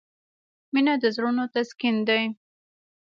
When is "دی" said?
2.07-2.23